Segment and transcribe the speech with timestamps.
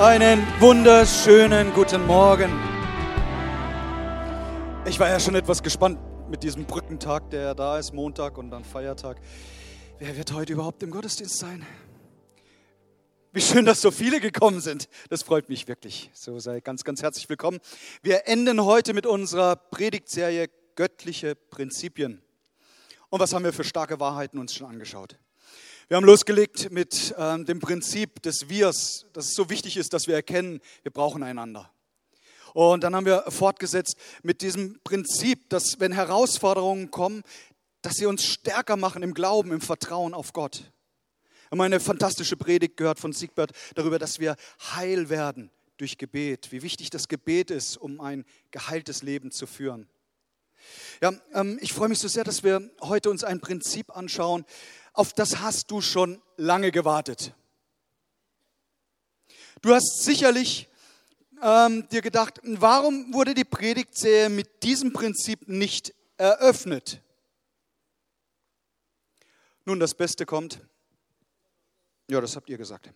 [0.00, 2.50] Einen wunderschönen guten Morgen.
[4.86, 5.98] Ich war ja schon etwas gespannt
[6.30, 9.20] mit diesem Brückentag, der da ist, Montag und dann Feiertag.
[9.98, 11.66] Wer wird heute überhaupt im Gottesdienst sein?
[13.32, 14.88] Wie schön, dass so viele gekommen sind.
[15.10, 16.10] Das freut mich wirklich.
[16.14, 17.58] So sei ganz, ganz herzlich willkommen.
[18.02, 22.22] Wir enden heute mit unserer Predigtserie Göttliche Prinzipien.
[23.10, 25.18] Und was haben wir für starke Wahrheiten uns schon angeschaut?
[25.90, 30.06] Wir haben losgelegt mit ähm, dem Prinzip des Wirs, dass es so wichtig ist, dass
[30.06, 31.68] wir erkennen, wir brauchen einander.
[32.54, 37.24] Und dann haben wir fortgesetzt mit diesem Prinzip, dass wenn Herausforderungen kommen,
[37.82, 40.62] dass sie uns stärker machen im Glauben, im Vertrauen auf Gott.
[41.48, 44.36] Wir haben eine fantastische Predigt gehört von Siegbert darüber, dass wir
[44.76, 49.88] heil werden durch Gebet, wie wichtig das Gebet ist, um ein geheiltes Leben zu führen.
[51.00, 54.44] Ja, ähm, ich freue mich so sehr, dass wir heute uns ein Prinzip anschauen,
[54.92, 57.34] auf das hast du schon lange gewartet.
[59.62, 60.68] Du hast sicherlich
[61.42, 67.00] ähm, dir gedacht, warum wurde die Predigtserie mit diesem Prinzip nicht eröffnet?
[69.64, 70.60] Nun, das Beste kommt.
[72.08, 72.90] Ja, das habt ihr gesagt.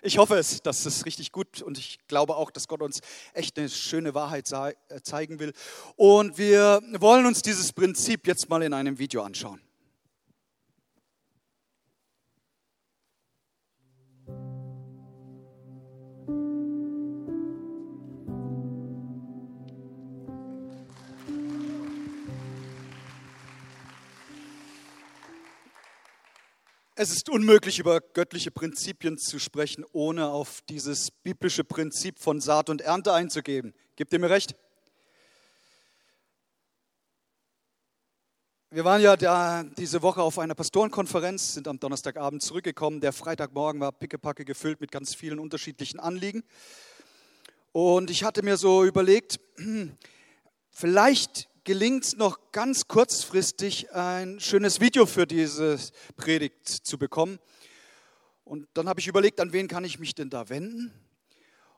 [0.00, 3.00] Ich hoffe es, dass es richtig gut und ich glaube auch, dass Gott uns
[3.34, 5.52] echt eine schöne Wahrheit äh, zeigen will.
[5.96, 9.60] Und wir wollen uns dieses Prinzip jetzt mal in einem Video anschauen.
[27.00, 32.70] Es ist unmöglich, über göttliche Prinzipien zu sprechen, ohne auf dieses biblische Prinzip von Saat
[32.70, 33.72] und Ernte einzugeben.
[33.94, 34.56] Gebt ihr mir recht?
[38.70, 43.00] Wir waren ja da diese Woche auf einer Pastorenkonferenz, sind am Donnerstagabend zurückgekommen.
[43.00, 46.42] Der Freitagmorgen war pickepacke gefüllt mit ganz vielen unterschiedlichen Anliegen.
[47.70, 49.38] Und ich hatte mir so überlegt,
[50.72, 55.78] vielleicht gelingt noch ganz kurzfristig, ein schönes Video für diese
[56.16, 57.38] Predigt zu bekommen.
[58.42, 60.94] Und dann habe ich überlegt, an wen kann ich mich denn da wenden?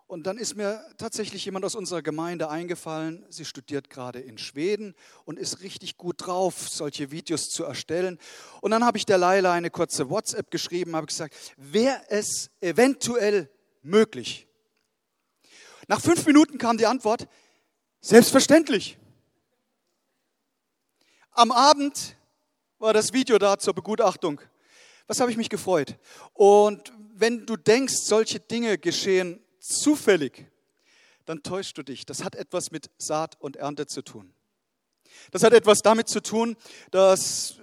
[0.06, 3.26] Und dann ist mir tatsächlich jemand aus unserer Gemeinde eingefallen.
[3.30, 8.20] Sie studiert gerade in Schweden und ist richtig gut drauf, solche Videos zu erstellen.
[8.60, 13.50] Und dann habe ich der Leila eine kurze WhatsApp geschrieben, habe gesagt, wäre es eventuell
[13.82, 14.46] möglich?
[15.88, 17.26] Nach fünf Minuten kam die Antwort,
[18.00, 18.99] selbstverständlich.
[21.32, 22.16] Am Abend
[22.78, 24.40] war das Video da zur Begutachtung.
[25.06, 25.96] Was habe ich mich gefreut?
[26.34, 30.46] Und wenn du denkst, solche Dinge geschehen zufällig,
[31.26, 32.04] dann täuschst du dich.
[32.06, 34.32] Das hat etwas mit Saat und Ernte zu tun.
[35.30, 36.56] Das hat etwas damit zu tun,
[36.90, 37.56] dass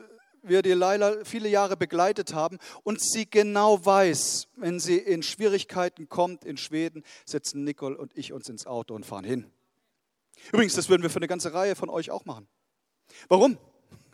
[0.44, 6.07] wir die Leila viele Jahre begleitet haben und sie genau weiß, wenn sie in Schwierigkeiten
[6.07, 9.51] kommt in Schweden, setzen Nicole und ich uns ins Auto und fahren hin.
[10.53, 12.47] Übrigens, das würden wir für eine ganze Reihe von euch auch machen.
[13.28, 13.57] Warum?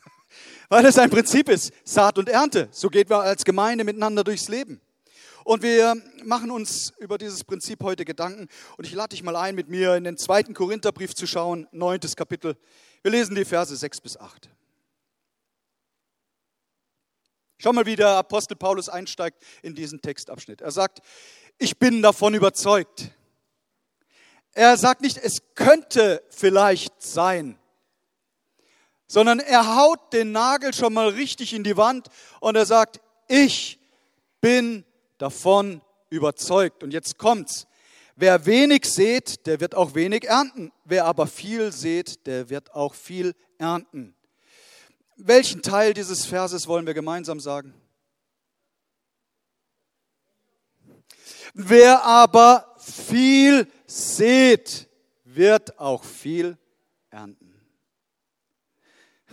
[0.70, 2.68] Weil es ein Prinzip ist, Saat und Ernte.
[2.72, 4.82] So geht wir als Gemeinde miteinander durchs Leben.
[5.44, 8.48] Und wir machen uns über dieses Prinzip heute Gedanken.
[8.78, 12.16] Und ich lade dich mal ein, mit mir in den zweiten Korintherbrief zu schauen, neuntes
[12.16, 12.56] Kapitel.
[13.02, 14.50] Wir lesen die Verse 6 bis 8.
[17.58, 20.62] Schau mal, wie der Apostel Paulus einsteigt in diesen Textabschnitt.
[20.62, 21.00] Er sagt,
[21.58, 23.12] ich bin davon überzeugt.
[24.54, 27.58] Er sagt nicht, es könnte vielleicht sein
[29.14, 32.08] sondern er haut den Nagel schon mal richtig in die Wand
[32.40, 33.80] und er sagt, ich
[34.42, 34.84] bin
[35.20, 36.82] davon überzeugt.
[36.82, 37.68] Und jetzt kommt's.
[38.16, 40.72] Wer wenig sät, der wird auch wenig ernten.
[40.84, 44.16] Wer aber viel sät, der wird auch viel ernten.
[45.16, 47.72] Welchen Teil dieses Verses wollen wir gemeinsam sagen?
[51.54, 54.90] Wer aber viel sät,
[55.24, 56.58] wird auch viel
[57.12, 57.43] ernten.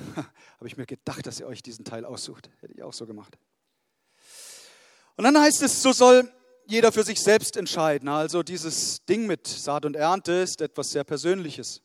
[0.17, 2.51] Habe ich mir gedacht, dass ihr euch diesen Teil aussucht.
[2.61, 3.39] Hätte ich auch so gemacht.
[5.17, 6.33] Und dann heißt es, so soll
[6.67, 8.09] jeder für sich selbst entscheiden.
[8.09, 11.83] Also dieses Ding mit Saat und Ernte ist etwas sehr Persönliches.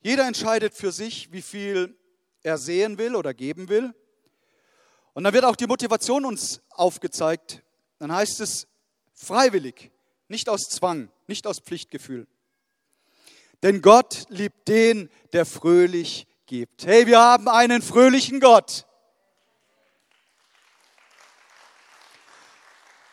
[0.00, 1.98] Jeder entscheidet für sich, wie viel
[2.42, 3.94] er sehen will oder geben will.
[5.14, 7.62] Und dann wird auch die Motivation uns aufgezeigt.
[7.98, 8.68] Dann heißt es
[9.14, 9.90] freiwillig,
[10.28, 12.26] nicht aus Zwang, nicht aus Pflichtgefühl.
[13.66, 16.86] Denn Gott liebt den, der fröhlich gibt.
[16.86, 18.86] Hey, wir haben einen fröhlichen Gott.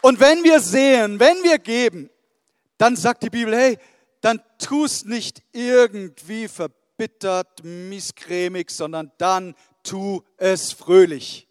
[0.04, 2.12] Und wenn wir sehen, wenn wir geben,
[2.78, 3.80] dann sagt die Bibel, hey,
[4.22, 11.48] dann tu es nicht irgendwie verbittert, misscremig, sondern dann tu es fröhlich.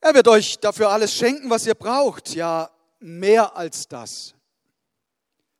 [0.00, 2.34] Er wird euch dafür alles schenken, was ihr braucht.
[2.34, 2.68] Ja,
[2.98, 4.34] mehr als das.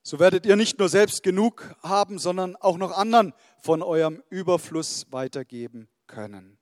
[0.05, 5.07] So werdet ihr nicht nur selbst genug haben, sondern auch noch anderen von eurem Überfluss
[5.11, 6.59] weitergeben können.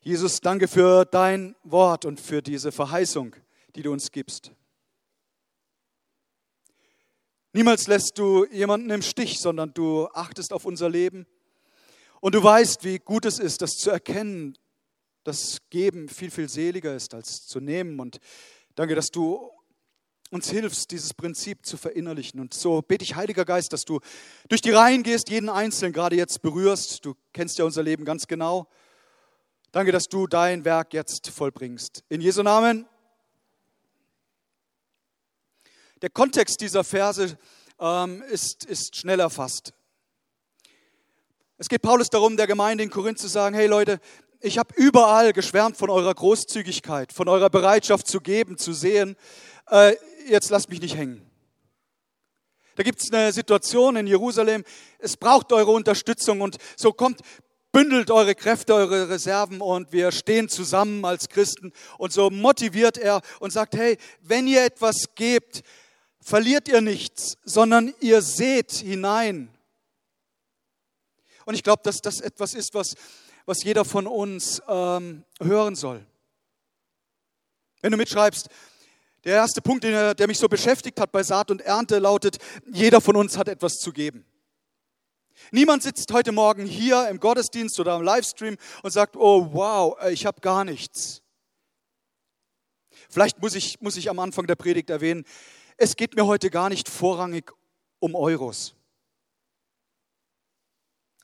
[0.00, 3.34] Jesus, danke für dein Wort und für diese Verheißung,
[3.74, 4.52] die du uns gibst.
[7.52, 11.26] Niemals lässt du jemanden im Stich, sondern du achtest auf unser Leben.
[12.20, 14.58] Und du weißt, wie gut es ist, das zu erkennen,
[15.24, 17.98] dass Geben viel, viel seliger ist als zu nehmen.
[17.98, 18.20] Und
[18.74, 19.50] danke, dass du
[20.30, 22.40] uns hilfst, dieses Prinzip zu verinnerlichen.
[22.40, 24.00] Und so bete ich, Heiliger Geist, dass du
[24.48, 27.04] durch die Reihen gehst, jeden Einzelnen gerade jetzt berührst.
[27.04, 28.68] Du kennst ja unser Leben ganz genau.
[29.72, 32.04] Danke, dass du dein Werk jetzt vollbringst.
[32.08, 32.86] In Jesu Namen.
[36.02, 37.38] Der Kontext dieser Verse
[37.80, 39.72] ähm, ist, ist schnell erfasst.
[41.56, 44.00] Es geht Paulus darum, der Gemeinde in Korinth zu sagen, hey Leute,
[44.40, 49.16] ich habe überall geschwärmt von eurer Großzügigkeit, von eurer Bereitschaft zu geben, zu sehen.
[49.70, 49.94] Äh,
[50.26, 51.24] jetzt lasst mich nicht hängen.
[52.76, 54.64] Da gibt es eine Situation in Jerusalem,
[54.98, 57.20] es braucht eure Unterstützung und so kommt,
[57.70, 63.20] bündelt eure Kräfte, eure Reserven und wir stehen zusammen als Christen und so motiviert er
[63.40, 65.62] und sagt, hey, wenn ihr etwas gebt,
[66.20, 69.50] verliert ihr nichts, sondern ihr seht hinein.
[71.44, 72.94] Und ich glaube, dass das etwas ist, was,
[73.44, 76.04] was jeder von uns ähm, hören soll.
[77.82, 78.48] Wenn du mitschreibst,
[79.24, 82.38] der erste Punkt, der, mich so beschäftigt hat bei Saat und Ernte, lautet,
[82.70, 84.24] jeder von uns hat etwas zu geben.
[85.50, 90.26] Niemand sitzt heute Morgen hier im Gottesdienst oder im Livestream und sagt, oh wow, ich
[90.26, 91.22] habe gar nichts.
[93.08, 95.24] Vielleicht muss ich, muss ich am Anfang der Predigt erwähnen,
[95.76, 97.52] es geht mir heute gar nicht vorrangig
[97.98, 98.74] um Euros.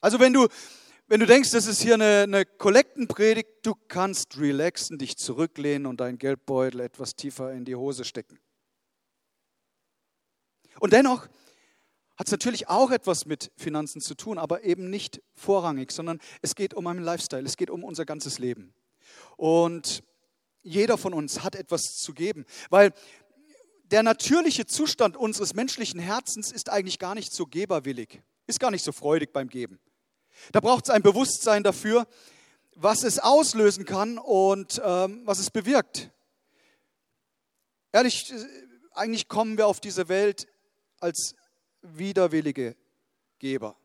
[0.00, 0.48] Also wenn du,
[1.10, 5.98] wenn du denkst, das ist hier eine, eine Kollektenpredigt, du kannst relaxen, dich zurücklehnen und
[5.98, 8.38] deinen Geldbeutel etwas tiefer in die Hose stecken.
[10.78, 11.26] Und dennoch
[12.16, 16.54] hat es natürlich auch etwas mit Finanzen zu tun, aber eben nicht vorrangig, sondern es
[16.54, 18.72] geht um einen Lifestyle, es geht um unser ganzes Leben.
[19.36, 20.04] Und
[20.62, 22.92] jeder von uns hat etwas zu geben, weil
[23.82, 28.84] der natürliche Zustand unseres menschlichen Herzens ist eigentlich gar nicht so geberwillig, ist gar nicht
[28.84, 29.80] so freudig beim Geben.
[30.52, 32.06] Da braucht es ein Bewusstsein dafür,
[32.74, 36.10] was es auslösen kann und ähm, was es bewirkt.
[37.92, 38.32] Ehrlich,
[38.92, 40.46] eigentlich kommen wir auf diese Welt
[41.00, 41.34] als
[41.82, 42.76] widerwillige
[43.38, 43.76] Geber.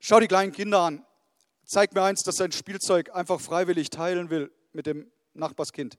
[0.00, 1.06] Schau die kleinen Kinder an.
[1.64, 5.98] Zeig mir eins, das sein Spielzeug einfach freiwillig teilen will mit dem Nachbarskind.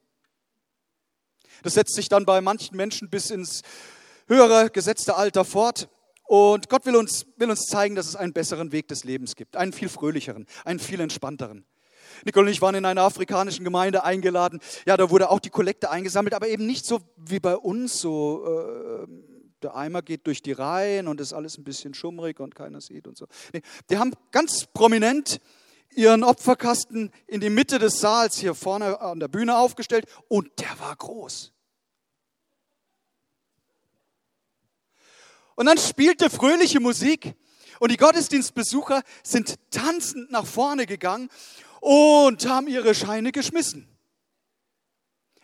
[1.62, 3.62] Das setzt sich dann bei manchen Menschen bis ins
[4.26, 5.88] höhere gesetzte Alter fort.
[6.32, 9.54] Und Gott will uns, will uns zeigen, dass es einen besseren Weg des Lebens gibt,
[9.54, 11.66] einen viel fröhlicheren, einen viel entspannteren.
[12.24, 14.58] Nicole und ich waren in einer afrikanischen Gemeinde eingeladen.
[14.86, 18.46] Ja, da wurde auch die Kollekte eingesammelt, aber eben nicht so wie bei uns, so
[18.46, 19.06] äh,
[19.60, 23.06] der Eimer geht durch die Reihen und ist alles ein bisschen schummrig und keiner sieht
[23.06, 23.26] und so.
[23.52, 25.38] Nee, die haben ganz prominent
[25.94, 30.80] ihren Opferkasten in die Mitte des Saals hier vorne an der Bühne aufgestellt und der
[30.80, 31.51] war groß.
[35.54, 37.34] Und dann spielte fröhliche Musik
[37.78, 41.28] und die Gottesdienstbesucher sind tanzend nach vorne gegangen
[41.80, 43.88] und haben ihre Scheine geschmissen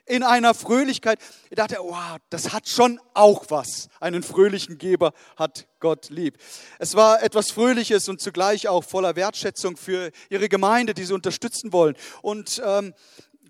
[0.09, 1.19] in einer Fröhlichkeit.
[1.51, 3.89] Ich dachte, wow, das hat schon auch was.
[4.01, 6.39] Einen fröhlichen Geber hat Gott lieb.
[6.79, 11.73] Es war etwas Fröhliches und zugleich auch voller Wertschätzung für ihre Gemeinde, die sie unterstützen
[11.73, 11.95] wollen.
[12.23, 12.95] Und ähm,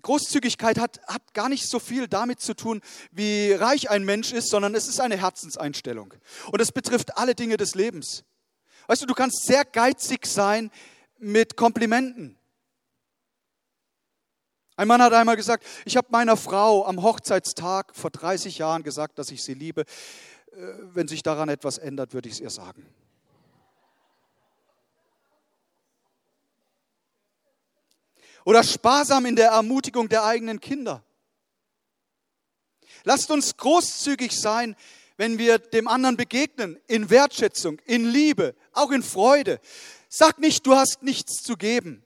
[0.01, 4.49] Großzügigkeit hat, hat gar nicht so viel damit zu tun, wie reich ein Mensch ist,
[4.49, 6.13] sondern es ist eine Herzenseinstellung.
[6.51, 8.23] Und es betrifft alle Dinge des Lebens.
[8.87, 10.71] Weißt du, du kannst sehr geizig sein
[11.17, 12.37] mit Komplimenten.
[14.75, 19.19] Ein Mann hat einmal gesagt, ich habe meiner Frau am Hochzeitstag vor 30 Jahren gesagt,
[19.19, 19.81] dass ich sie liebe.
[19.81, 19.85] Äh,
[20.93, 22.85] wenn sich daran etwas ändert, würde ich es ihr sagen.
[28.49, 31.03] Oder sparsam in der Ermutigung der eigenen Kinder.
[33.03, 34.75] Lasst uns großzügig sein,
[35.17, 39.59] wenn wir dem anderen begegnen, in Wertschätzung, in Liebe, auch in Freude.
[40.07, 42.03] Sag nicht, du hast nichts zu geben.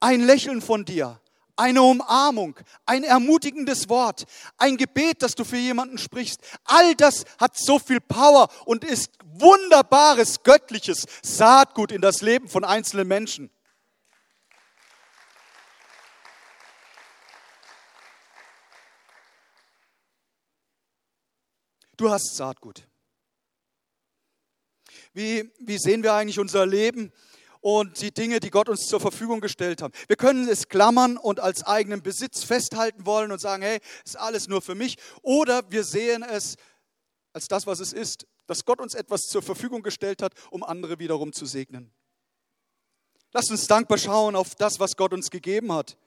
[0.00, 1.20] Ein Lächeln von dir,
[1.56, 4.24] eine Umarmung, ein ermutigendes Wort,
[4.56, 6.40] ein Gebet, das du für jemanden sprichst.
[6.64, 12.64] All das hat so viel Power und ist wunderbares, göttliches Saatgut in das Leben von
[12.64, 13.50] einzelnen Menschen.
[21.98, 22.86] Du hast Saatgut.
[25.12, 27.12] Wie, wie sehen wir eigentlich unser Leben?
[27.60, 29.92] und die Dinge, die Gott uns zur Verfügung gestellt hat.
[30.06, 34.46] Wir können es klammern und als eigenen Besitz festhalten wollen und sagen, hey, ist alles
[34.46, 34.96] nur für mich.
[35.22, 36.54] Oder wir sehen es
[37.32, 41.00] als das, was es ist, dass Gott uns etwas zur Verfügung gestellt hat, um andere
[41.00, 41.92] wiederum zu segnen.
[43.32, 45.98] Lasst uns dankbar schauen auf das, was Gott uns gegeben hat.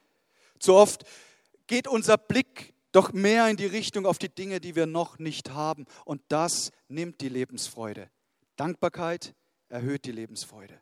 [0.58, 1.04] Zu oft
[1.68, 5.52] geht unser Blick doch mehr in die Richtung auf die Dinge, die wir noch nicht
[5.52, 5.86] haben.
[6.06, 8.10] Und das nimmt die Lebensfreude.
[8.56, 9.34] Dankbarkeit
[9.70, 10.80] erhöht die Lebensfreude.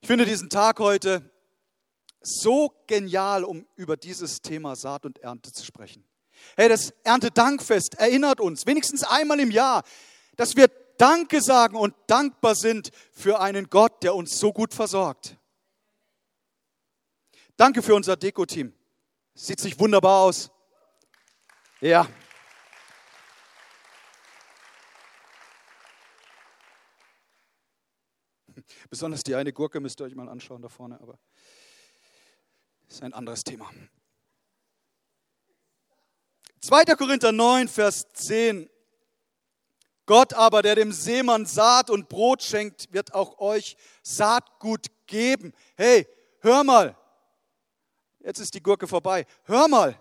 [0.00, 1.30] Ich finde diesen Tag heute
[2.20, 6.04] so genial, um über dieses Thema Saat und Ernte zu sprechen.
[6.56, 9.84] Hey, das Erntedankfest erinnert uns wenigstens einmal im Jahr,
[10.36, 10.68] dass wir
[10.98, 15.36] Danke sagen und dankbar sind für einen Gott, der uns so gut versorgt.
[17.56, 18.72] Danke für unser Deko-Team.
[19.34, 20.50] Sieht sich wunderbar aus.
[21.80, 22.08] Ja.
[28.88, 31.18] Besonders die eine Gurke müsst ihr euch mal anschauen da vorne, aber
[32.88, 33.70] ist ein anderes Thema.
[36.60, 36.84] 2.
[36.96, 38.70] Korinther 9, Vers 10.
[40.06, 45.52] Gott aber, der dem Seemann Saat und Brot schenkt, wird auch euch Saatgut geben.
[45.76, 46.08] Hey,
[46.40, 46.96] hör mal.
[48.20, 49.26] Jetzt ist die Gurke vorbei.
[49.44, 50.00] Hör mal.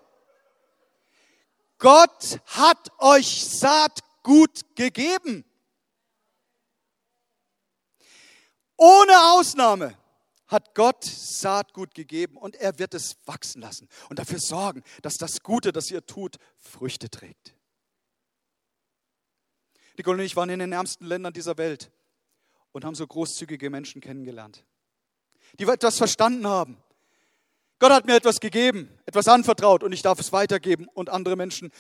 [1.77, 5.45] Gott hat euch Saatgut gegeben.
[8.77, 9.97] Ohne Ausnahme
[10.47, 15.41] hat Gott Saatgut gegeben und er wird es wachsen lassen und dafür sorgen, dass das
[15.41, 17.55] Gute, das ihr tut, Früchte trägt.
[19.97, 21.91] Nicole und ich waren in den ärmsten Ländern dieser Welt
[22.73, 24.65] und haben so großzügige Menschen kennengelernt,
[25.57, 26.77] die etwas verstanden haben.
[27.79, 31.71] Gott hat mir etwas gegeben, etwas anvertraut und ich darf es weitergeben und andere Menschen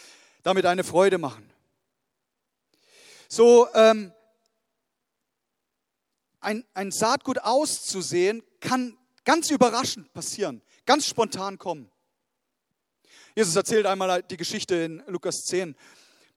[0.43, 1.49] damit eine Freude machen.
[3.29, 4.11] So ähm,
[6.41, 11.89] ein, ein Saatgut auszusehen, kann ganz überraschend passieren, ganz spontan kommen.
[13.35, 15.75] Jesus erzählt einmal die Geschichte in Lukas 10.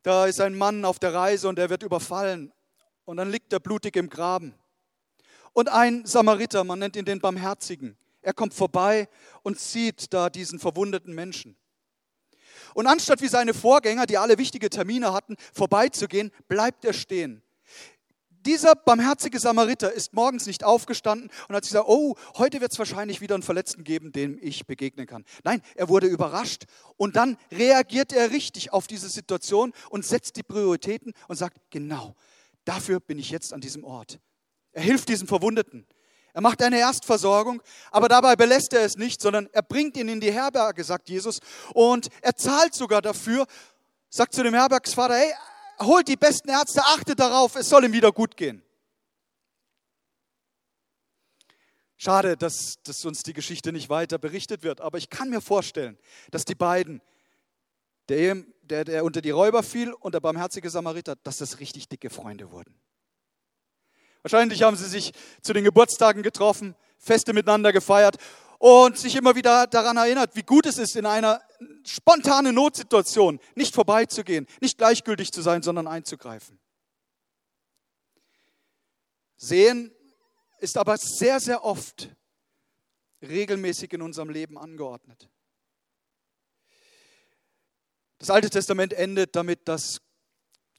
[0.02, 2.52] Da ist ein Mann auf der Reise und er wird überfallen
[3.04, 4.54] und dann liegt er blutig im Graben.
[5.52, 9.08] Und ein Samariter, man nennt ihn den Barmherzigen, er kommt vorbei
[9.42, 11.56] und sieht da diesen verwundeten Menschen.
[12.74, 17.42] Und anstatt wie seine Vorgänger, die alle wichtige Termine hatten, vorbeizugehen, bleibt er stehen
[18.48, 23.20] dieser barmherzige Samariter ist morgens nicht aufgestanden und hat gesagt, oh, heute wird es wahrscheinlich
[23.20, 25.24] wieder einen Verletzten geben, dem ich begegnen kann.
[25.44, 26.64] Nein, er wurde überrascht
[26.96, 32.14] und dann reagiert er richtig auf diese Situation und setzt die Prioritäten und sagt, genau,
[32.64, 34.18] dafür bin ich jetzt an diesem Ort.
[34.72, 35.86] Er hilft diesem Verwundeten.
[36.34, 40.20] Er macht eine Erstversorgung, aber dabei belässt er es nicht, sondern er bringt ihn in
[40.20, 41.40] die Herberge, sagt Jesus,
[41.74, 43.46] und er zahlt sogar dafür,
[44.08, 45.32] sagt zu dem Herbergsvater, hey,
[45.80, 48.62] holt die besten Ärzte, achtet darauf, es soll ihm wieder gut gehen.
[51.96, 55.98] Schade, dass, dass uns die Geschichte nicht weiter berichtet wird, aber ich kann mir vorstellen,
[56.30, 57.02] dass die beiden,
[58.08, 62.08] der, der, der unter die Räuber fiel und der barmherzige Samariter, dass das richtig dicke
[62.08, 62.78] Freunde wurden.
[64.22, 68.16] Wahrscheinlich haben sie sich zu den Geburtstagen getroffen, Feste miteinander gefeiert
[68.58, 71.40] und sich immer wieder daran erinnert, wie gut es ist, in einer
[71.84, 76.58] spontanen Notsituation nicht vorbeizugehen, nicht gleichgültig zu sein, sondern einzugreifen.
[79.36, 79.92] Sehen
[80.58, 82.08] ist aber sehr, sehr oft
[83.22, 85.28] regelmäßig in unserem Leben angeordnet.
[88.18, 90.00] Das Alte Testament endet damit, dass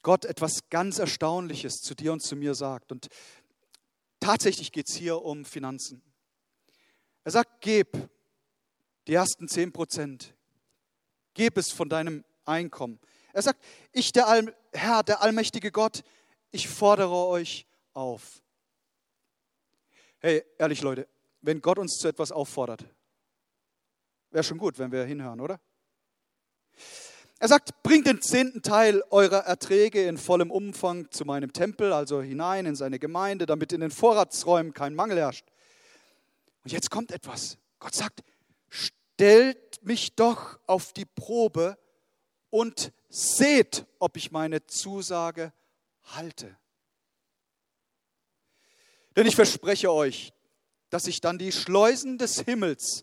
[0.02, 2.92] Gott etwas ganz Erstaunliches zu dir und zu mir sagt.
[2.92, 3.08] Und
[4.18, 6.02] tatsächlich geht es hier um Finanzen.
[7.24, 8.08] Er sagt, gib
[9.06, 10.34] die ersten 10 Prozent.
[11.34, 12.98] Gib es von deinem Einkommen.
[13.32, 16.02] Er sagt, ich, der All Herr, der allmächtige Gott,
[16.50, 18.42] ich fordere euch auf.
[20.18, 21.08] Hey, ehrlich Leute,
[21.40, 22.84] wenn Gott uns zu etwas auffordert,
[24.30, 25.60] wäre schon gut, wenn wir hinhören, oder?
[27.42, 32.20] Er sagt, bringt den zehnten Teil eurer Erträge in vollem Umfang zu meinem Tempel, also
[32.20, 35.46] hinein in seine Gemeinde, damit in den Vorratsräumen kein Mangel herrscht.
[36.62, 37.56] Und jetzt kommt etwas.
[37.78, 38.22] Gott sagt,
[38.68, 41.78] stellt mich doch auf die Probe
[42.50, 45.54] und seht, ob ich meine Zusage
[46.02, 46.58] halte.
[49.16, 50.34] Denn ich verspreche euch,
[50.90, 53.02] dass ich dann die Schleusen des Himmels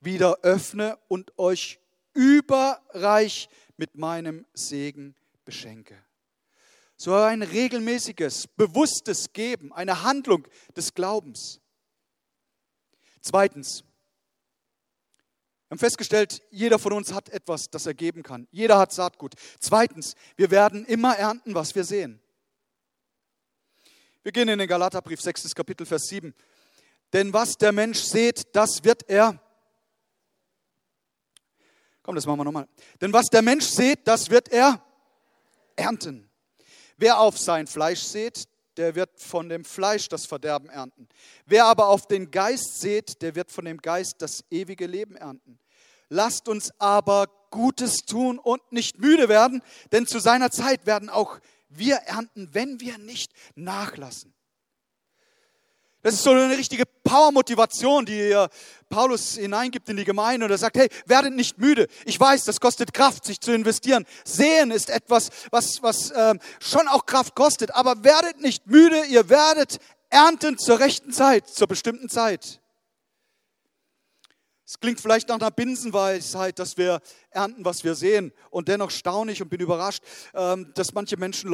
[0.00, 1.78] wieder öffne und euch
[2.14, 5.14] überreich mit meinem Segen
[5.44, 5.96] beschenke.
[6.96, 11.60] So ein regelmäßiges, bewusstes Geben, eine Handlung des Glaubens.
[13.20, 13.84] Zweitens,
[15.66, 18.46] wir haben festgestellt, jeder von uns hat etwas, das er geben kann.
[18.52, 19.34] Jeder hat Saatgut.
[19.58, 22.20] Zweitens, wir werden immer ernten, was wir sehen.
[24.22, 25.54] Wir gehen in den Galaterbrief, 6.
[25.54, 26.34] Kapitel, Vers 7.
[27.12, 29.40] Denn was der Mensch sät, das wird er.
[32.06, 32.68] Komm, das machen wir nochmal.
[33.00, 34.80] Denn was der Mensch sät, das wird er
[35.74, 36.30] ernten.
[36.96, 38.44] Wer auf sein Fleisch sät,
[38.76, 41.08] der wird von dem Fleisch das Verderben ernten.
[41.46, 45.58] Wer aber auf den Geist sät, der wird von dem Geist das ewige Leben ernten.
[46.08, 49.60] Lasst uns aber Gutes tun und nicht müde werden,
[49.90, 54.32] denn zu seiner Zeit werden auch wir ernten, wenn wir nicht nachlassen.
[56.06, 58.32] Das ist so eine richtige Power-Motivation, die
[58.88, 61.88] Paulus hineingibt in die Gemeinde und er sagt, hey, werdet nicht müde.
[62.04, 64.06] Ich weiß, das kostet Kraft, sich zu investieren.
[64.24, 69.28] Sehen ist etwas, was, was äh, schon auch Kraft kostet, aber werdet nicht müde, ihr
[69.28, 72.60] werdet ernten zur rechten Zeit, zur bestimmten Zeit.
[74.64, 78.32] Es klingt vielleicht nach einer Binsenweisheit, dass wir ernten, was wir sehen.
[78.50, 81.52] Und dennoch staune ich und bin überrascht, ähm, dass manche Menschen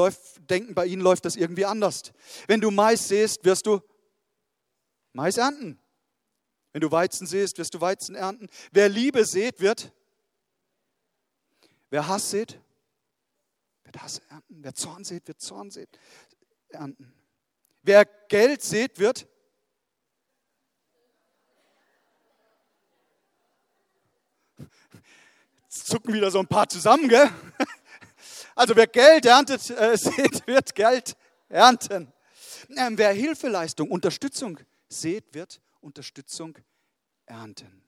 [0.51, 2.03] denken, bei ihnen läuft das irgendwie anders.
[2.49, 3.81] Wenn du Mais säst, wirst du
[5.13, 5.79] Mais ernten.
[6.73, 8.49] Wenn du Weizen säst, wirst du Weizen ernten.
[8.71, 9.93] Wer Liebe sät, wird.
[11.91, 12.59] Wer Hass sät,
[13.85, 14.65] wird Hass ernten.
[14.65, 15.91] Wer Zorn sät, wird Zorn sät,
[16.71, 17.13] ernten.
[17.83, 19.27] Wer Geld sät, wird
[25.65, 27.31] Jetzt zucken wieder so ein paar zusammen, gell?
[28.55, 31.17] Also wer Geld erntet, äh, sät, wird Geld
[31.49, 32.13] ernten.
[32.77, 34.59] Ähm, wer Hilfeleistung, Unterstützung
[34.93, 36.59] sät, wird Unterstützung
[37.27, 37.83] ernten.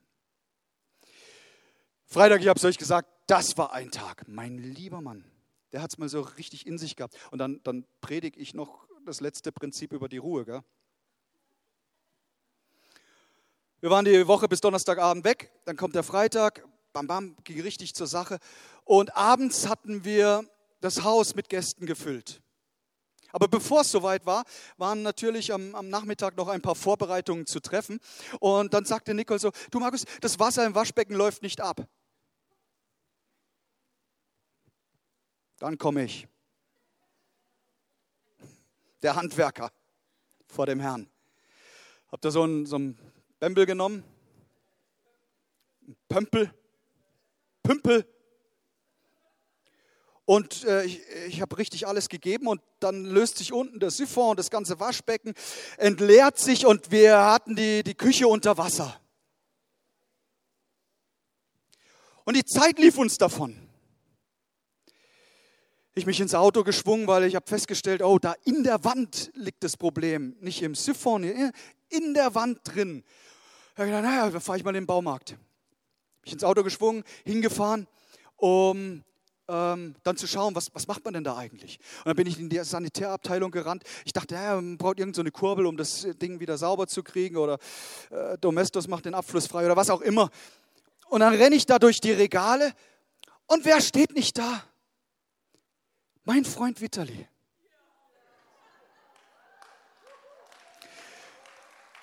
[2.07, 5.25] Freitag, ich habe es euch gesagt, das war ein Tag, mein lieber Mann.
[5.73, 7.17] Der hat es mal so richtig in sich gehabt.
[7.31, 10.45] Und dann, dann predige ich noch das letzte Prinzip über die Ruhe.
[10.45, 10.63] Gell?
[13.81, 17.95] Wir waren die Woche bis Donnerstagabend weg, dann kommt der Freitag, bam, bam, ging richtig
[17.95, 18.39] zur Sache.
[18.85, 20.49] Und abends hatten wir
[20.81, 22.41] das Haus mit Gästen gefüllt.
[23.35, 24.45] Aber bevor es soweit war,
[24.77, 27.99] waren natürlich am, am, Nachmittag noch ein paar Vorbereitungen zu treffen.
[28.39, 31.85] Und dann sagte Nicole so, du Markus, das Wasser im Waschbecken läuft nicht ab.
[35.59, 36.29] Dann komme ich.
[39.03, 39.73] Der Handwerker
[40.47, 41.11] vor dem Herrn.
[42.13, 42.97] Habt ihr so einen, so einen
[43.41, 44.05] genommen?
[45.89, 46.55] Ein Pömpel?
[47.65, 48.07] Pümpel?
[50.27, 54.31] Und äh, ich, ich habe richtig alles gegeben und dann löst sich unten der Siphon
[54.31, 55.35] und das ganze Waschbecken
[55.77, 58.99] entleert sich und wir hatten die, die Küche unter Wasser.
[62.25, 63.55] Und die Zeit lief uns davon.
[65.97, 69.63] Ich mich ins Auto geschwungen, weil ich habe festgestellt, oh, da in der Wand liegt
[69.63, 70.37] das Problem.
[70.41, 73.05] Nicht im Siphon, in der Wand drin.
[73.77, 75.37] Da ich gedacht, naja, da fahre ich mal in den Baumarkt.
[76.23, 77.87] Mich ins Auto geschwungen, hingefahren,
[78.37, 79.05] um
[79.49, 81.79] ähm, dann zu schauen, was, was macht man denn da eigentlich?
[81.99, 83.85] Und dann bin ich in die Sanitärabteilung gerannt.
[84.05, 87.37] Ich dachte, ja, man braucht irgendeine so Kurbel, um das Ding wieder sauber zu kriegen
[87.37, 87.59] oder
[88.11, 90.31] äh, Domestos macht den Abfluss frei oder was auch immer.
[91.09, 92.73] Und dann renne ich da durch die Regale
[93.47, 94.65] und wer steht nicht da?
[96.25, 97.29] Mein Freund Vitali.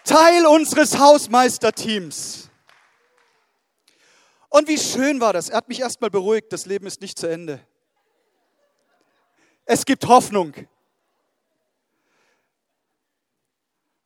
[0.04, 2.51] Teil unseres Hausmeisterteams.
[4.52, 5.48] Und wie schön war das.
[5.48, 7.66] Er hat mich erstmal beruhigt, das Leben ist nicht zu Ende.
[9.64, 10.54] Es gibt Hoffnung.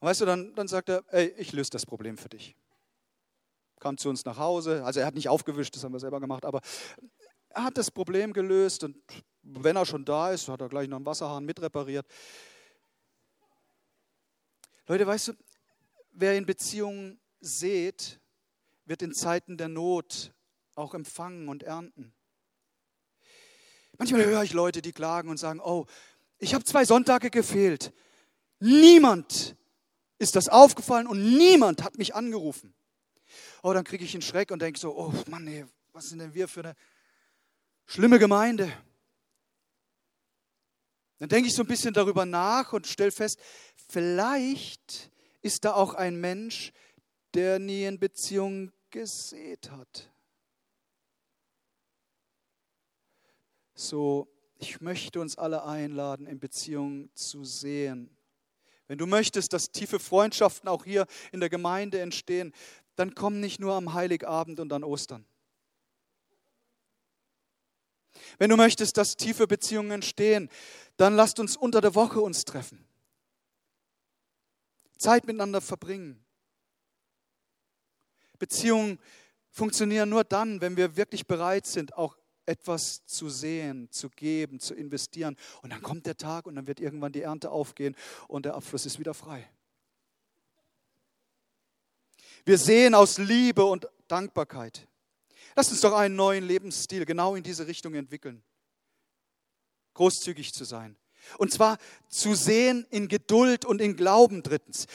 [0.02, 2.56] Weißt du, dann, dann sagt er, ey, ich löse das Problem für dich.
[3.80, 6.46] Kam zu uns nach Hause, also er hat nicht aufgewischt, das haben wir selber gemacht,
[6.46, 6.62] aber
[7.50, 8.96] er hat das Problem gelöst und
[9.42, 12.06] wenn er schon da ist, hat er gleich noch einen Wasserhahn mitrepariert.
[14.86, 15.34] Leute, weißt du,
[16.12, 18.20] wer in Beziehungen sät,
[18.86, 20.35] wird in Zeiten der Not
[20.76, 22.14] auch empfangen und ernten.
[23.98, 25.86] Manchmal höre ich Leute, die klagen und sagen, oh,
[26.38, 27.94] ich habe zwei Sonntage gefehlt.
[28.60, 29.56] Niemand
[30.20, 32.74] ist das aufgefallen und niemand hat mich angerufen.
[33.64, 36.34] Oh, dann kriege ich einen Schreck und denke so, oh Mann, ey, was sind denn
[36.34, 36.76] wir für eine
[37.86, 38.72] schlimme Gemeinde?
[41.20, 43.40] Dann denke ich so ein bisschen darüber nach und stelle fest,
[43.88, 45.10] vielleicht
[45.42, 46.74] ist da auch ein Mensch,
[47.34, 50.12] der nie in Beziehung gesät hat.
[53.76, 58.10] So, ich möchte uns alle einladen, in Beziehung zu sehen.
[58.88, 62.54] Wenn du möchtest, dass tiefe Freundschaften auch hier in der Gemeinde entstehen,
[62.96, 65.26] dann komm nicht nur am Heiligabend und an Ostern.
[68.38, 70.50] Wenn du möchtest, dass tiefe Beziehungen entstehen,
[70.96, 72.88] dann lasst uns unter der Woche uns treffen.
[74.98, 76.24] Zeit miteinander verbringen.
[78.40, 79.00] Beziehungen
[79.50, 84.74] funktionieren nur dann, wenn wir wirklich bereit sind, auch etwas zu sehen, zu geben, zu
[84.74, 85.36] investieren.
[85.62, 87.96] Und dann kommt der Tag und dann wird irgendwann die Ernte aufgehen
[88.28, 89.50] und der Abfluss ist wieder frei.
[92.46, 94.88] Wir sehen aus Liebe und Dankbarkeit.
[95.56, 98.44] Lasst uns doch einen neuen Lebensstil genau in diese Richtung entwickeln.
[99.94, 100.96] Großzügig zu sein.
[101.38, 101.78] Und zwar
[102.10, 104.86] zu sehen in Geduld und in Glauben drittens.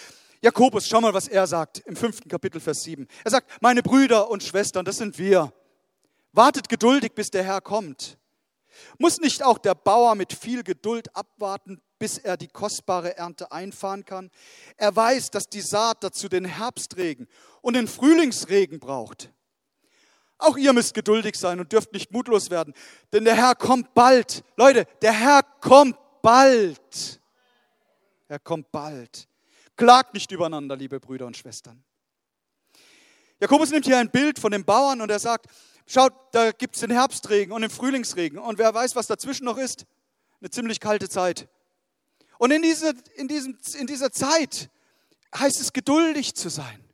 [0.43, 3.09] Jakobus, schau mal, was er sagt im fünften Kapitel, Vers 7.
[3.25, 5.53] Er sagt, meine Brüder und Schwestern, das sind wir.
[6.33, 8.19] Wartet geduldig, bis der Herr kommt.
[8.99, 14.05] Muss nicht auch der Bauer mit viel Geduld abwarten, bis er die kostbare Ernte einfahren
[14.05, 14.31] kann?
[14.77, 17.29] Er weiß, dass die Saat dazu den Herbstregen
[17.63, 19.33] und den Frühlingsregen braucht.
[20.39, 22.73] Auch ihr müsst geduldig sein und dürft nicht mutlos werden,
[23.13, 24.43] denn der Herr kommt bald.
[24.57, 27.21] Leute, der Herr kommt bald.
[28.29, 29.29] Er kommt bald.
[29.77, 31.83] Klagt nicht übereinander, liebe Brüder und Schwestern.
[33.41, 35.47] Jakobus nimmt hier ein Bild von dem Bauern und er sagt,
[35.91, 39.59] schaut, da gibt es den Herbstregen und den Frühlingsregen und wer weiß, was dazwischen noch
[39.59, 39.87] ist?
[40.41, 41.49] Eine ziemlich kalte Zeit.
[42.39, 44.71] Und in, diese, in, diesem, in dieser Zeit
[45.35, 46.85] heißt es geduldig zu sein.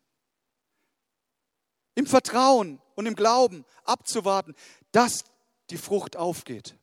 [1.94, 4.54] Im Vertrauen und im Glauben abzuwarten,
[4.92, 5.24] dass
[5.70, 6.76] die Frucht aufgeht.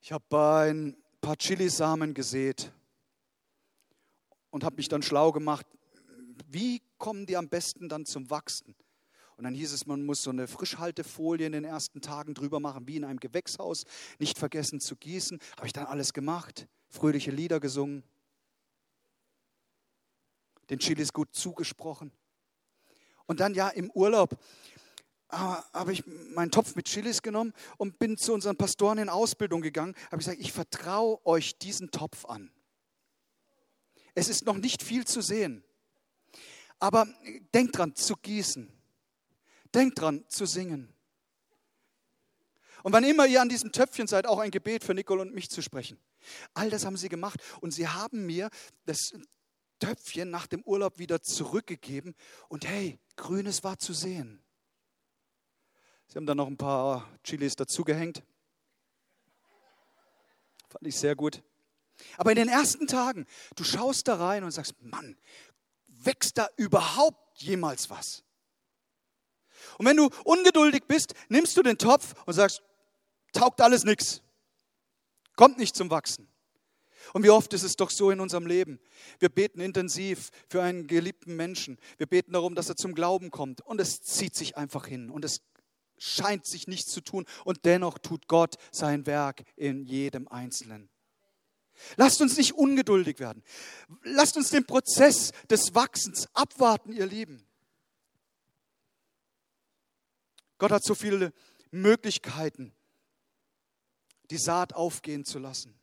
[0.00, 2.72] Ich habe ein paar Chilisamen gesät
[4.50, 5.66] und habe mich dann schlau gemacht,
[6.46, 8.74] wie kommen die am besten dann zum Wachsen?
[9.36, 12.86] Und dann hieß es, man muss so eine Frischhaltefolie in den ersten Tagen drüber machen,
[12.86, 13.84] wie in einem Gewächshaus,
[14.18, 15.38] nicht vergessen zu gießen.
[15.56, 18.04] Habe ich dann alles gemacht, fröhliche Lieder gesungen,
[20.70, 22.12] den Chilis gut zugesprochen.
[23.26, 24.38] Und dann ja im Urlaub
[25.28, 29.94] habe ich meinen Topf mit Chilis genommen und bin zu unseren Pastoren in Ausbildung gegangen.
[30.06, 32.52] Habe gesagt, ich vertraue euch diesen Topf an.
[34.14, 35.64] Es ist noch nicht viel zu sehen.
[36.78, 37.06] Aber
[37.54, 38.71] denkt dran zu gießen.
[39.74, 40.92] Denkt dran zu singen.
[42.82, 45.50] Und wann immer ihr an diesem Töpfchen seid, auch ein Gebet für Nicole und mich
[45.50, 45.98] zu sprechen.
[46.54, 48.50] All das haben sie gemacht und sie haben mir
[48.86, 49.12] das
[49.78, 52.14] Töpfchen nach dem Urlaub wieder zurückgegeben
[52.48, 54.42] und hey, Grünes war zu sehen.
[56.08, 58.22] Sie haben dann noch ein paar Chilis dazugehängt.
[60.68, 61.42] Fand ich sehr gut.
[62.16, 65.16] Aber in den ersten Tagen, du schaust da rein und sagst, Mann,
[65.86, 68.24] wächst da überhaupt jemals was?
[69.78, 72.62] Und wenn du ungeduldig bist, nimmst du den Topf und sagst,
[73.32, 74.22] taugt alles nichts.
[75.36, 76.28] Kommt nicht zum Wachsen.
[77.12, 78.78] Und wie oft ist es doch so in unserem Leben?
[79.18, 81.78] Wir beten intensiv für einen geliebten Menschen.
[81.98, 83.60] Wir beten darum, dass er zum Glauben kommt.
[83.60, 85.10] Und es zieht sich einfach hin.
[85.10, 85.40] Und es
[86.02, 90.90] scheint sich nichts zu tun und dennoch tut Gott sein Werk in jedem Einzelnen.
[91.96, 93.42] Lasst uns nicht ungeduldig werden.
[94.02, 97.46] Lasst uns den Prozess des Wachsens abwarten, ihr Lieben.
[100.62, 101.32] Gott hat so viele
[101.72, 102.72] Möglichkeiten,
[104.30, 105.74] die Saat aufgehen zu lassen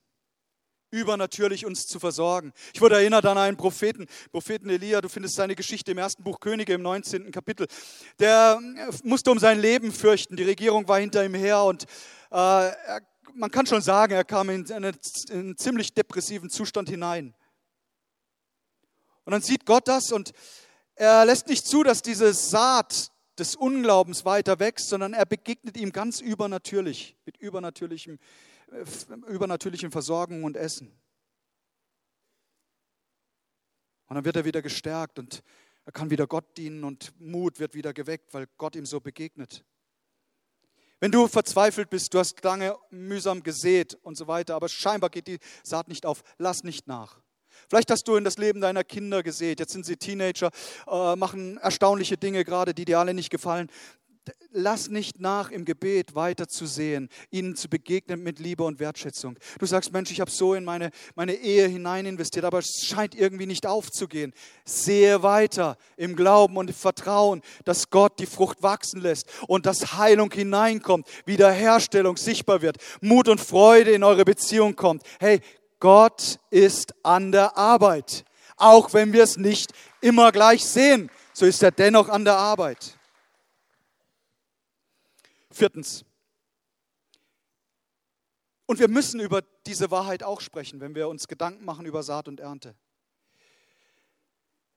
[0.92, 2.54] übernatürlich uns zu versorgen.
[2.74, 6.39] Ich wurde erinnert an einen Propheten, Propheten Elia, du findest seine Geschichte im ersten Buch
[6.39, 7.30] Könige im 19.
[7.30, 7.68] Kapitel.
[8.20, 11.84] Der äh, musste um sein Leben fürchten, die Regierung war hinter ihm her und
[12.32, 13.02] äh, er,
[13.34, 17.36] man kann schon sagen, er kam in einen, in einen ziemlich depressiven Zustand hinein.
[19.26, 20.32] Und dann sieht Gott das und
[20.96, 25.91] er lässt nicht zu, dass diese Saat des Unglaubens weiter wächst, sondern er begegnet ihm
[25.91, 28.19] ganz übernatürlich, mit übernatürlichem
[28.71, 30.91] äh, übernatürlichen Versorgung und Essen.
[34.08, 35.43] Und dann wird er wieder gestärkt und
[35.86, 39.65] er kann wieder Gott dienen und Mut wird wieder geweckt, weil Gott ihm so begegnet.
[40.99, 45.28] Wenn du verzweifelt bist, du hast lange mühsam gesät und so weiter, aber scheinbar geht
[45.28, 47.21] die Saat nicht auf, lass nicht nach.
[47.70, 50.50] Vielleicht hast du in das Leben deiner Kinder gesät, jetzt sind sie Teenager,
[50.88, 53.70] äh, machen erstaunliche Dinge gerade, die dir alle nicht gefallen
[54.52, 59.38] lass nicht nach, im Gebet weiter zu sehen, ihnen zu begegnen mit Liebe und Wertschätzung.
[59.60, 63.16] Du sagst, Mensch, ich habe so in meine, meine Ehe hinein investiert, aber es scheint
[63.16, 64.34] irgendwie nicht aufzugehen.
[64.66, 69.98] Sehe weiter im Glauben und im Vertrauen, dass Gott die Frucht wachsen lässt und dass
[69.98, 75.04] Heilung hineinkommt, Wiederherstellung sichtbar wird, Mut und Freude in eure Beziehung kommt.
[75.20, 75.42] Hey,
[75.80, 78.26] Gott ist an der Arbeit.
[78.58, 82.98] Auch wenn wir es nicht immer gleich sehen, so ist er dennoch an der Arbeit.
[85.52, 86.04] Viertens.
[88.65, 92.28] Und wir müssen über diese Wahrheit auch sprechen, wenn wir uns Gedanken machen über Saat
[92.28, 92.76] und Ernte.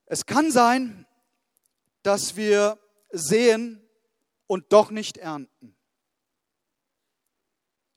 [0.07, 1.07] Es kann sein,
[2.03, 2.79] dass wir
[3.11, 3.83] sehen
[4.47, 5.75] und doch nicht ernten.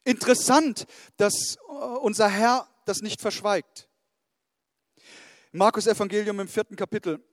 [0.03, 0.85] Interessant,
[1.17, 3.89] dass äh, unser Herr das nicht verschweigt.
[5.51, 7.23] Markus Evangelium im vierten Kapitel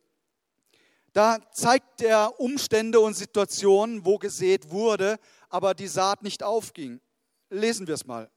[1.12, 5.18] da zeigt er Umstände und Situationen, wo gesät wurde,
[5.50, 7.00] aber die Saat nicht aufging.
[7.50, 8.30] Lesen wir es mal.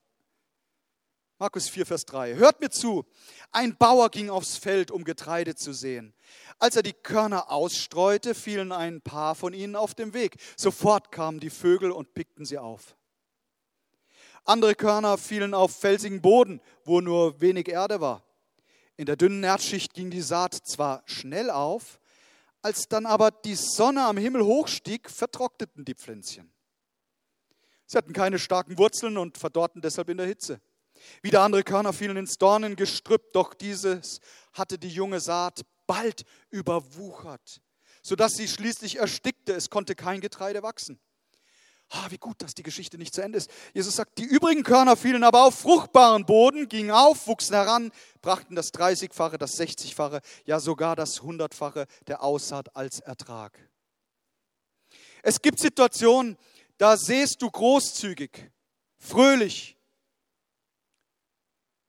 [1.38, 2.36] Markus 4, Vers 3.
[2.36, 3.06] Hört mir zu.
[3.52, 6.14] Ein Bauer ging aufs Feld, um Getreide zu sehen.
[6.60, 10.38] Als er die Körner ausstreute, fielen ein paar von ihnen auf dem Weg.
[10.58, 12.96] Sofort kamen die Vögel und pickten sie auf.
[14.46, 18.24] Andere Körner fielen auf felsigen Boden, wo nur wenig Erde war.
[18.96, 22.00] In der dünnen Erdschicht ging die Saat zwar schnell auf,
[22.62, 26.54] als dann aber die Sonne am Himmel hochstieg, vertrockneten die Pflänzchen.
[27.88, 30.62] Sie hatten keine starken Wurzeln und verdorrten deshalb in der Hitze.
[31.22, 34.20] Wieder andere Körner fielen ins Dornengestrüpp, doch dieses
[34.54, 37.62] hatte die junge Saat bald überwuchert,
[38.02, 39.54] sodass sie schließlich erstickte.
[39.54, 41.00] Es konnte kein Getreide wachsen.
[41.90, 43.50] Ah, wie gut, dass die Geschichte nicht zu Ende ist.
[43.74, 48.56] Jesus sagt, die übrigen Körner fielen aber auf fruchtbaren Boden, gingen auf, wuchsen heran, brachten
[48.56, 53.58] das 30-fache, das 60-fache, ja sogar das 100-fache der Aussaat als Ertrag.
[55.22, 56.38] Es gibt Situationen,
[56.78, 58.52] da sähst du großzügig,
[58.98, 59.78] fröhlich,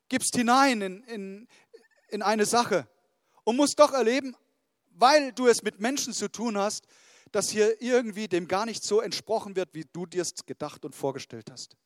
[0.08, 1.48] gibst hinein in, in,
[2.08, 2.86] in eine Sache
[3.44, 4.36] und musst doch erleben,
[4.90, 6.86] weil du es mit Menschen zu tun hast,
[7.32, 10.94] dass hier irgendwie dem gar nicht so entsprochen wird, wie du dir es gedacht und
[10.94, 11.76] vorgestellt hast.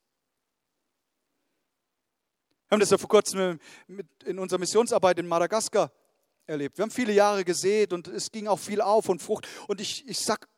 [2.68, 3.58] Wir haben das ja vor kurzem
[4.24, 5.90] in unserer Missionsarbeit in Madagaskar
[6.46, 6.78] erlebt.
[6.78, 9.48] Wir haben viele Jahre gesät und es ging auch viel auf und Frucht.
[9.66, 10.48] Und ich, ich sag,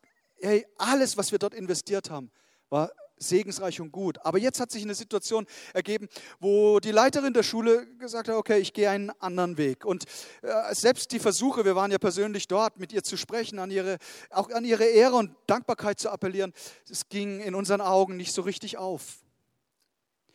[0.40, 2.30] hey, alles, was wir dort investiert haben,
[2.68, 2.92] war
[3.22, 4.18] segensreich und gut.
[4.24, 6.08] Aber jetzt hat sich eine Situation ergeben,
[6.40, 9.84] wo die Leiterin der Schule gesagt hat, okay, ich gehe einen anderen Weg.
[9.84, 10.04] Und
[10.42, 13.98] äh, selbst die Versuche, wir waren ja persönlich dort, mit ihr zu sprechen, an ihre,
[14.30, 16.52] auch an ihre Ehre und Dankbarkeit zu appellieren,
[16.90, 19.22] es ging in unseren Augen nicht so richtig auf.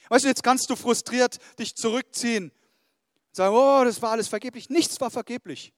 [0.09, 2.51] Weißt du, jetzt kannst du frustriert dich zurückziehen,
[3.31, 4.69] sagen, oh, das war alles vergeblich.
[4.69, 5.73] Nichts war vergeblich.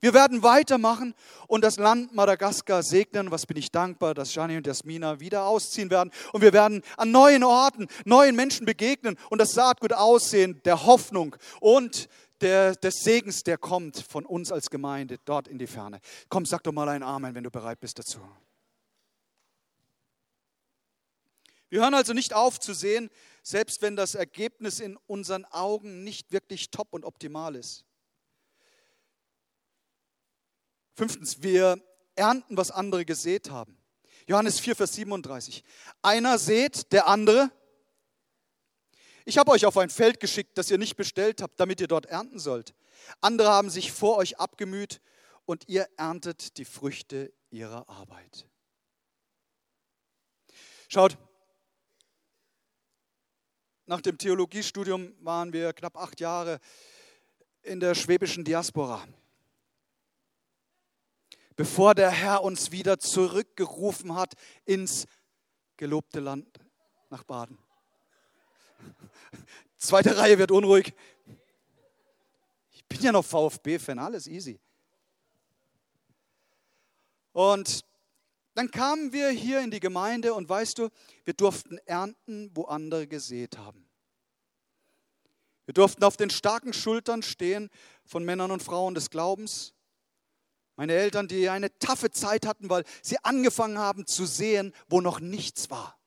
[0.00, 1.14] Wir werden weitermachen
[1.46, 3.30] und das Land Madagaskar segnen.
[3.30, 6.12] Was bin ich dankbar, dass Jani und Jasmina wieder ausziehen werden.
[6.32, 11.36] Und wir werden an neuen Orten, neuen Menschen begegnen und das Saatgut aussehen der Hoffnung
[11.60, 12.08] und
[12.40, 16.00] der, des Segens, der kommt von uns als Gemeinde dort in die Ferne.
[16.28, 18.20] Komm, sag doch mal ein Amen, wenn du bereit bist dazu.
[21.70, 23.10] Wir hören also nicht auf zu sehen,
[23.42, 27.84] selbst wenn das Ergebnis in unseren Augen nicht wirklich top und optimal ist.
[30.98, 31.80] Fünftens, wir
[32.16, 33.78] ernten, was andere gesät haben.
[34.26, 35.62] Johannes 4, Vers 37.
[36.02, 37.52] Einer sät, der andere.
[39.24, 42.06] Ich habe euch auf ein Feld geschickt, das ihr nicht bestellt habt, damit ihr dort
[42.06, 42.74] ernten sollt.
[43.20, 45.00] Andere haben sich vor euch abgemüht
[45.44, 48.48] und ihr erntet die Früchte ihrer Arbeit.
[50.88, 51.16] Schaut,
[53.86, 56.58] nach dem Theologiestudium waren wir knapp acht Jahre
[57.62, 59.06] in der schwäbischen Diaspora
[61.58, 65.08] bevor der Herr uns wieder zurückgerufen hat ins
[65.76, 66.46] gelobte Land
[67.10, 67.58] nach Baden.
[69.76, 70.94] Zweite Reihe wird unruhig.
[72.70, 74.60] Ich bin ja noch VfB-Fan, alles easy.
[77.32, 77.84] Und
[78.54, 80.90] dann kamen wir hier in die Gemeinde und weißt du,
[81.24, 83.88] wir durften ernten, wo andere gesät haben.
[85.64, 87.68] Wir durften auf den starken Schultern stehen
[88.04, 89.74] von Männern und Frauen des Glaubens.
[90.78, 95.18] Meine Eltern, die eine taffe Zeit hatten, weil sie angefangen haben zu sehen, wo noch
[95.18, 95.98] nichts war.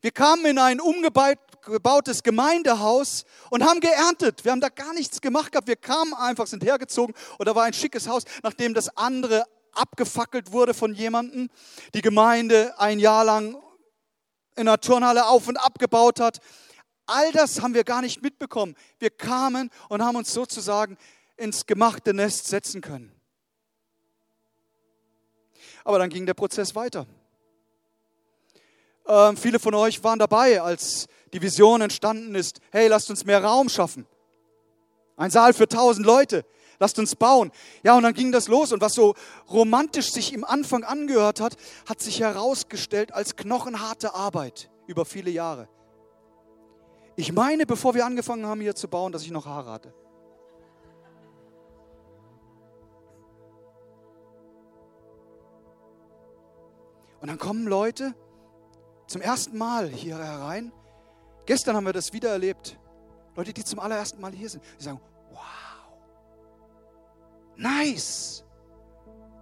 [0.00, 4.44] Wir kamen in ein umgebautes Gemeindehaus und haben geerntet.
[4.44, 5.66] Wir haben da gar nichts gemacht gehabt.
[5.66, 10.52] Wir kamen einfach, sind hergezogen und da war ein schickes Haus, nachdem das andere abgefackelt
[10.52, 11.50] wurde von jemandem.
[11.94, 13.60] Die Gemeinde ein Jahr lang
[14.54, 16.38] in einer Turnhalle auf und abgebaut hat.
[17.06, 18.76] All das haben wir gar nicht mitbekommen.
[19.00, 20.96] Wir kamen und haben uns sozusagen
[21.36, 23.15] ins gemachte Nest setzen können.
[25.86, 27.06] Aber dann ging der Prozess weiter.
[29.06, 33.44] Ähm, viele von euch waren dabei, als die Vision entstanden ist, hey, lasst uns mehr
[33.44, 34.04] Raum schaffen.
[35.16, 36.44] Ein Saal für tausend Leute,
[36.80, 37.52] lasst uns bauen.
[37.84, 39.14] Ja, und dann ging das los und was so
[39.48, 41.54] romantisch sich im Anfang angehört hat,
[41.88, 45.68] hat sich herausgestellt als knochenharte Arbeit über viele Jahre.
[47.14, 49.94] Ich meine, bevor wir angefangen haben hier zu bauen, dass ich noch Haare hatte.
[57.26, 58.14] Und dann kommen Leute
[59.08, 60.70] zum ersten Mal hier herein.
[61.44, 62.78] Gestern haben wir das wieder erlebt.
[63.34, 64.62] Leute, die zum allerersten Mal hier sind.
[64.78, 65.00] Die sagen,
[65.32, 65.40] wow,
[67.56, 68.44] nice.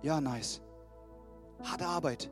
[0.00, 0.62] Ja, nice.
[1.62, 2.30] Harte Arbeit.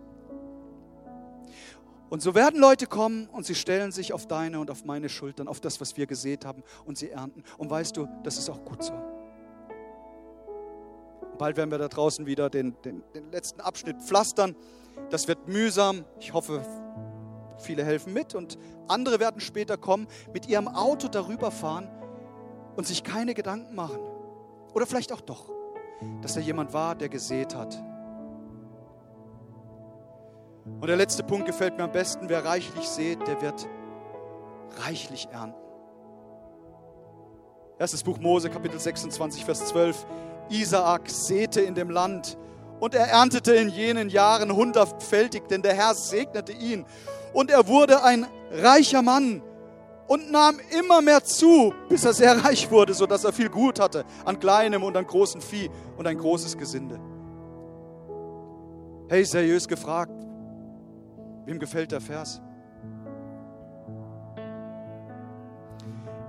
[2.08, 5.48] Und so werden Leute kommen und sie stellen sich auf deine und auf meine Schultern,
[5.48, 7.44] auf das, was wir gesät haben und sie ernten.
[7.58, 8.94] Und weißt du, das ist auch gut so.
[11.36, 14.56] Bald werden wir da draußen wieder den, den, den letzten Abschnitt pflastern.
[15.10, 16.04] Das wird mühsam.
[16.18, 16.62] Ich hoffe,
[17.58, 21.88] viele helfen mit und andere werden später kommen, mit ihrem Auto darüber fahren
[22.76, 24.00] und sich keine Gedanken machen.
[24.74, 25.50] Oder vielleicht auch doch,
[26.22, 27.82] dass da jemand war, der gesät hat.
[30.64, 32.28] Und der letzte Punkt gefällt mir am besten.
[32.28, 33.68] Wer reichlich sät, der wird
[34.84, 35.60] reichlich ernten.
[37.78, 40.06] Erstes Buch Mose, Kapitel 26, Vers 12.
[40.50, 42.36] Isaak säte in dem Land
[42.82, 46.84] und er erntete in jenen Jahren hundertfältig, denn der Herr segnete ihn.
[47.32, 49.40] Und er wurde ein reicher Mann
[50.08, 54.04] und nahm immer mehr zu, bis er sehr reich wurde, sodass er viel Gut hatte
[54.24, 56.98] an kleinem und an großem Vieh und ein großes Gesinde.
[59.08, 60.26] Hey, seriös gefragt,
[61.44, 62.40] wem gefällt der Vers?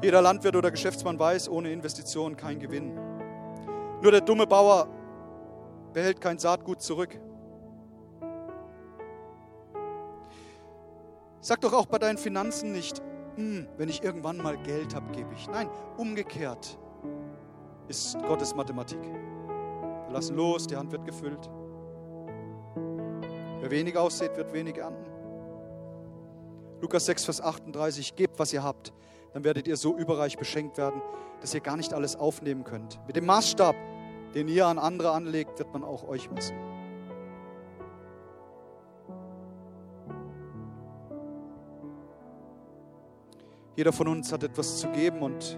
[0.04, 2.94] Jeder Landwirt oder Geschäftsmann weiß, ohne Investitionen kein Gewinn.
[4.04, 4.88] Nur der dumme Bauer
[5.93, 7.19] behält kein Saatgut zurück.
[11.39, 13.01] Sag doch auch bei deinen Finanzen nicht,
[13.36, 15.47] hm, wenn ich irgendwann mal Geld habe, gebe ich.
[15.47, 16.77] Nein, umgekehrt
[17.88, 19.01] ist Gottes Mathematik.
[19.01, 21.49] Wir lassen los, die Hand wird gefüllt.
[23.60, 25.10] Wer wenig aussät, wird wenig ernten.
[26.82, 28.93] Lukas 6, Vers 38, gebt, was ihr habt,
[29.34, 31.01] dann werdet ihr so überreich beschenkt werden,
[31.41, 32.99] dass ihr gar nicht alles aufnehmen könnt.
[33.08, 33.75] Mit dem Maßstab,
[34.34, 36.56] den ihr an andere anlegt, wird man auch euch messen.
[43.76, 45.58] Jeder von uns hat etwas zu geben und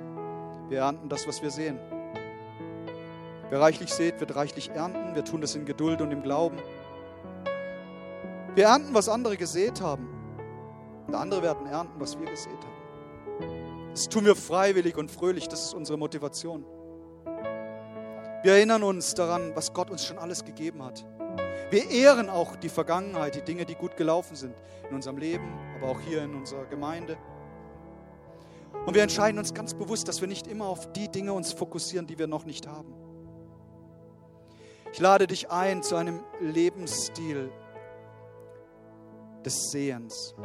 [0.69, 1.77] wir ernten das, was wir sehen.
[3.49, 5.15] Wer reichlich sät, wird reichlich ernten.
[5.15, 6.57] Wir tun das in Geduld und im Glauben.
[8.55, 10.09] Wir ernten, was andere gesät haben.
[11.07, 13.91] Und andere werden ernten, was wir gesät haben.
[13.91, 15.47] Das tun wir freiwillig und fröhlich.
[15.47, 16.65] Das ist unsere Motivation.
[18.45, 21.03] Wir erinnern uns daran, was Gott uns schon alles gegeben hat.
[21.71, 24.55] Wir ehren auch die Vergangenheit, die Dinge, die gut gelaufen sind
[24.87, 27.17] in unserem Leben, aber auch hier in unserer Gemeinde.
[28.85, 32.05] Und wir entscheiden uns ganz bewusst, dass wir nicht immer auf die Dinge uns fokussieren,
[32.05, 32.93] die wir noch nicht haben.
[34.93, 37.49] Ich lade dich ein zu einem Lebensstil
[39.43, 40.35] des Sehens.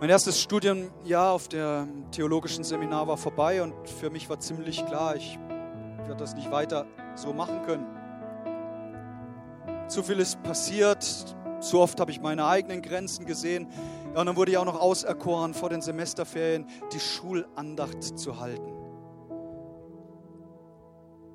[0.00, 5.14] Mein erstes Studienjahr auf dem theologischen Seminar war vorbei und für mich war ziemlich klar,
[5.14, 5.38] ich
[6.06, 7.84] werde das nicht weiter so machen können.
[9.88, 11.04] Zu viel ist passiert,
[11.60, 13.68] zu oft habe ich meine eigenen Grenzen gesehen.
[14.14, 18.72] Ja, und dann wurde ich auch noch auserkoren, vor den Semesterferien die Schulandacht zu halten.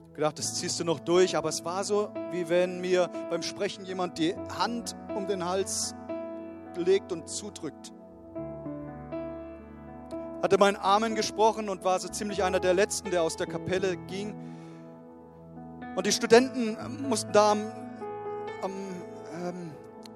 [0.08, 3.44] Ich gedacht, das ziehst du noch durch, aber es war so, wie wenn mir beim
[3.44, 5.94] Sprechen jemand die Hand um den Hals
[6.78, 7.94] legt und zudrückt
[10.46, 13.98] hatte meinen Amen gesprochen und war so ziemlich einer der Letzten, der aus der Kapelle
[13.98, 14.36] ging.
[15.96, 16.78] Und die Studenten
[17.10, 17.72] mussten da am,
[18.62, 18.72] am
[19.42, 19.72] ähm,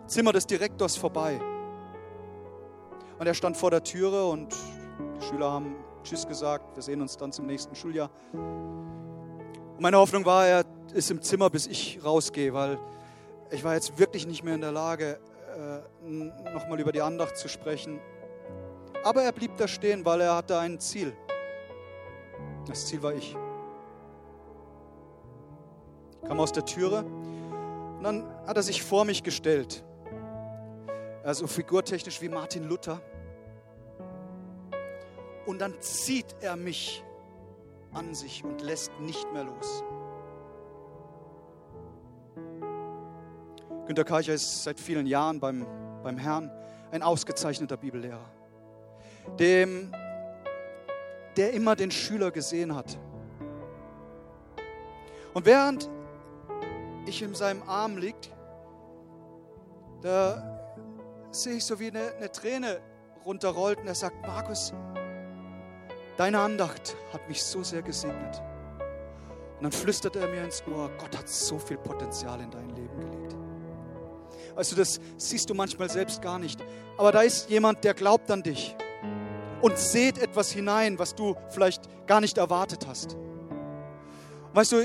[0.06, 1.42] Zimmer des Direktors vorbei.
[3.18, 4.54] Und er stand vor der Türe und
[5.20, 8.12] die Schüler haben Tschüss gesagt, wir sehen uns dann zum nächsten Schuljahr.
[8.34, 10.64] Und meine Hoffnung war, er
[10.94, 12.78] ist im Zimmer, bis ich rausgehe, weil
[13.50, 15.20] ich war jetzt wirklich nicht mehr in der Lage,
[15.58, 16.06] äh,
[16.54, 18.00] nochmal über die Andacht zu sprechen.
[19.04, 21.16] Aber er blieb da stehen, weil er hatte ein Ziel.
[22.68, 23.36] Das Ziel war ich.
[26.22, 29.84] ich kam aus der Türe und dann hat er sich vor mich gestellt.
[31.24, 33.02] Also figurtechnisch wie Martin Luther.
[35.46, 37.04] Und dann zieht er mich
[37.94, 39.84] an sich und lässt nicht mehr los.
[43.88, 45.66] Günter Karcher ist seit vielen Jahren beim,
[46.04, 46.52] beim Herrn
[46.92, 48.39] ein ausgezeichneter Bibellehrer
[49.38, 49.92] dem,
[51.38, 52.98] der immer den Schüler gesehen hat.
[55.34, 55.90] Und während
[57.06, 58.32] ich in seinem Arm liegt,
[60.02, 60.60] da
[61.32, 62.80] sehe ich so wie eine, eine Träne
[63.26, 64.74] runterrollt und er sagt, Markus,
[66.18, 68.42] deine Andacht hat mich so sehr gesegnet.
[69.58, 73.00] Und dann flüstert er mir ins Ohr, Gott hat so viel Potenzial in dein Leben
[73.00, 73.36] gelegt.
[74.56, 76.62] Also das siehst du manchmal selbst gar nicht.
[76.98, 78.76] Aber da ist jemand, der glaubt an dich
[79.62, 83.18] und seht etwas hinein, was du vielleicht gar nicht erwartet hast.
[84.54, 84.78] Weißt du,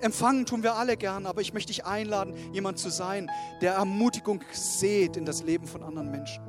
[0.00, 4.42] empfangen tun wir alle gern, aber ich möchte dich einladen, jemand zu sein, der Ermutigung
[4.52, 6.42] sät in das Leben von anderen Menschen.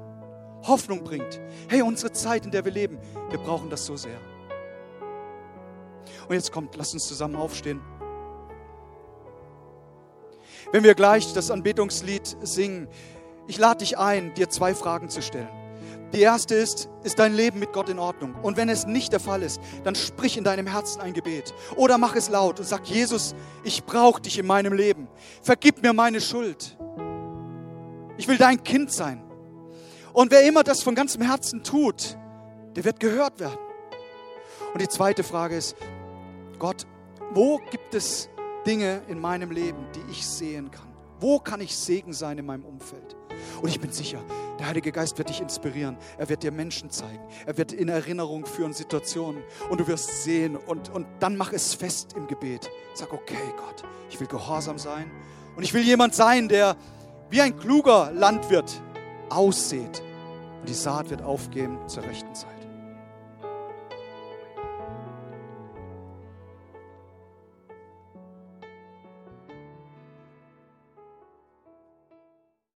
[0.63, 1.41] Hoffnung bringt.
[1.67, 2.97] Hey, unsere Zeit, in der wir leben,
[3.29, 4.17] wir brauchen das so sehr.
[6.27, 7.81] Und jetzt kommt, lass uns zusammen aufstehen.
[10.71, 12.87] Wenn wir gleich das Anbetungslied singen,
[13.47, 15.62] ich lade dich ein, dir zwei Fragen zu stellen.
[16.13, 18.35] Die erste ist, ist dein Leben mit Gott in Ordnung?
[18.43, 21.55] Und wenn es nicht der Fall ist, dann sprich in deinem Herzen ein Gebet.
[21.75, 23.33] Oder mach es laut und sag, Jesus,
[23.63, 25.07] ich brauche dich in meinem Leben.
[25.41, 26.77] Vergib mir meine Schuld.
[28.17, 29.23] Ich will dein Kind sein.
[30.13, 32.15] Und wer immer das von ganzem Herzen tut,
[32.75, 33.57] der wird gehört werden.
[34.71, 35.75] Und die zweite Frage ist,
[36.59, 36.85] Gott,
[37.31, 38.29] wo gibt es
[38.67, 40.93] Dinge in meinem Leben, die ich sehen kann?
[41.19, 43.15] Wo kann ich Segen sein in meinem Umfeld?
[43.61, 44.19] Und ich bin sicher,
[44.59, 45.97] der Heilige Geist wird dich inspirieren.
[46.17, 47.23] Er wird dir Menschen zeigen.
[47.45, 49.43] Er wird in Erinnerung führen Situationen.
[49.69, 50.55] Und du wirst sehen.
[50.55, 52.69] Und, und dann mach es fest im Gebet.
[52.93, 55.09] Sag, okay, Gott, ich will gehorsam sein.
[55.55, 56.75] Und ich will jemand sein, der
[57.29, 58.81] wie ein kluger Landwirt
[59.29, 60.01] aussät.
[60.59, 62.52] Und die Saat wird aufgehen zur rechten Zeit.